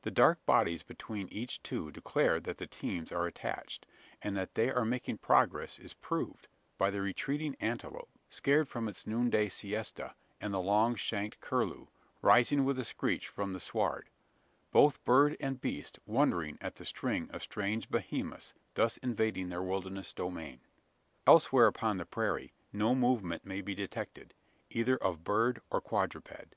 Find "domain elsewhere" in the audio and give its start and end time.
20.12-21.68